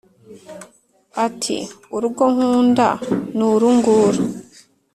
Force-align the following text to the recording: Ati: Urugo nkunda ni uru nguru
Ati: 1.25 1.57
Urugo 1.95 2.23
nkunda 2.33 2.87
ni 3.35 3.43
uru 3.51 3.67
nguru 3.77 4.21